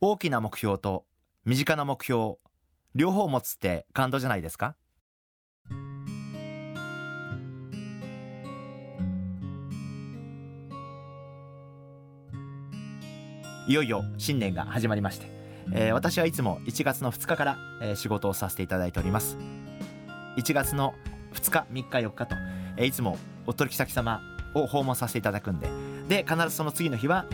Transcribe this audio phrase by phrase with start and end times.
[0.00, 1.06] 大きな目標と
[1.44, 2.34] 身近な目標
[2.94, 4.76] 両方持つって感動じゃないですか？
[13.68, 15.26] いよいよ新年が始まりまして、
[15.72, 19.36] えー、私はいつも1月の2日から、えー、仕事をさせていただいております。
[20.36, 20.94] 1月の
[21.32, 22.36] 2日3日4日と、
[22.76, 24.20] えー、いつもお取引先様
[24.54, 25.68] を訪問させていただくんで
[26.08, 27.26] で必ずその次の日は、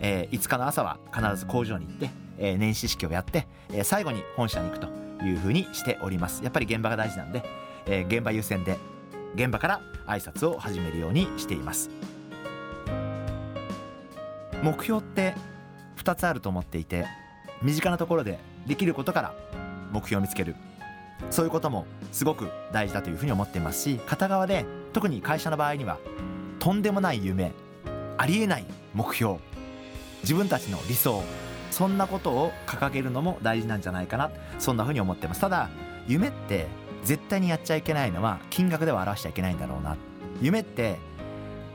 [0.00, 4.88] えー、5日の朝は必ず工場に行って、えー、年始式をやって、えー、最後に本社に行くと
[5.24, 6.42] いうふうにしております。
[6.42, 7.42] やっぱり現場が大事なんで、
[7.86, 8.78] えー、現場優先で
[9.34, 11.90] 現場から挨拶を始めるようにしています。
[14.62, 15.34] 目標って
[15.96, 17.06] 2つあると思っていて
[17.62, 19.34] 身近なところでできることから
[19.92, 20.56] 目標を見つける。
[21.30, 25.98] そういうこともすごく大事だというふうに思っていますし片側で特に会社の場合には
[26.58, 27.52] とんでもない夢
[28.16, 29.38] ありえない目標
[30.22, 31.22] 自分たちの理想
[31.70, 35.40] そんなことを掲げるのも大事なんじゃないかなそんなふうに思ってます。
[35.40, 35.70] ただ
[36.06, 36.66] 夢って
[37.04, 39.96] 絶対にやっちゃいけないのは金額では表しちゃいけないんだろうな。
[40.40, 40.96] 夢って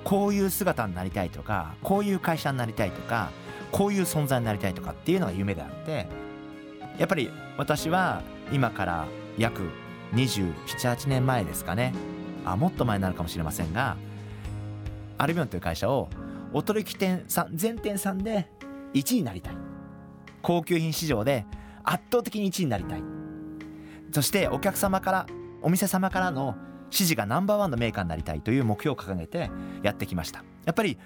[0.04, 3.30] こういう姿になりたいとかこういう会社になりたいとか
[3.72, 6.08] こういう存在になりたいとかっていうのが夢であって
[6.98, 9.08] やっぱり私は今から
[9.38, 9.70] 約
[10.14, 11.94] 278年前ですかね。
[12.46, 13.96] あもっと前になるかもしれませんが
[15.18, 16.10] アルビオンという会社を
[16.54, 18.50] お取引店さん全店さんで
[18.94, 19.58] 1位になりたい。
[20.42, 21.46] 高級品市場で
[21.84, 23.04] 圧倒的に1位になりたい。
[24.12, 25.26] そしてお客様から
[25.62, 26.56] お店様からの
[26.90, 29.50] 支持がナンバーワンのメーカーになりたいという目標を掲げて
[29.82, 30.44] やってきました。
[30.66, 30.98] やっぱり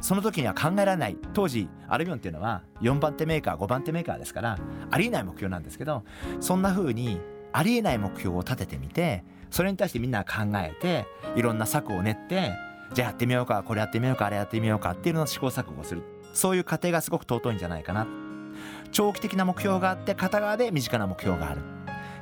[0.00, 4.58] その時には考えられない当時アルビオンっていうのは4番手メーカー5番手メーカーですから
[4.90, 6.04] ありえない目標なんですけど
[6.40, 7.20] そんな風に
[7.52, 12.52] ありえない目標を立ててみてそれに対してみんな考えていろんな策を練って
[12.94, 16.02] じゃあやってみようかこれやってみようかあれやってみようかっていうのを試行錯誤する。
[16.32, 18.06] そういう過程がすごく尊いんじゃないかな。
[18.92, 21.60] 長期的な目標があって片側で身近な目標がある。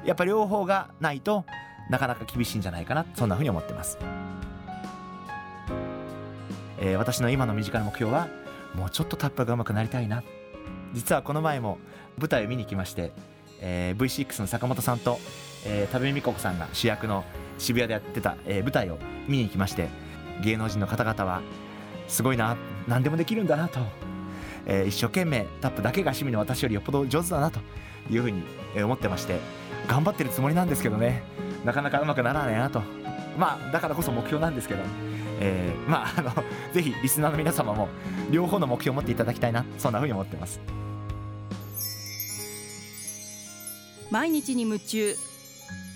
[0.05, 1.45] やっぱ両方がないと
[1.91, 3.07] なかなか厳しいんじゃないかな。
[3.15, 3.99] そんなふうに思ってます。
[6.79, 8.29] えー、私の今の身近な目標は
[8.75, 10.23] もうちょっとタップが上手くなりたいな。
[10.93, 11.79] 実はこの前も
[12.19, 13.13] 舞台を見に来まして、
[13.61, 15.19] えー、V6 の坂本さんと、
[15.67, 17.25] えー、多部未華子さんが主役の
[17.59, 18.99] 渋谷でやってた、えー、舞台を
[19.29, 19.89] 見に行きまして
[20.43, 21.43] 芸能人の方々は
[22.09, 23.81] すごいな何でもできるんだなと、
[24.67, 27.61] えー、一生懸命タップだけが趣味の私よりよっぽど上手だなと
[28.11, 28.43] いうふうに
[28.77, 29.39] 思ってまして
[29.87, 31.23] 頑張ってるつもりなんですけどね。
[31.65, 32.83] なかなかうまくならないなと。
[33.39, 34.83] まあだからこそ目標なんですけど。
[35.39, 36.33] えー、まああの
[36.73, 37.89] ぜひリスナーの皆様も
[38.31, 40.61] 両方の目標を持っていただきたいなそんなふうに思ってます。
[44.11, 45.15] 毎日に夢中。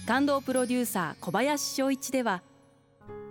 [0.07, 2.43] 感動プロデューサー小林翔一では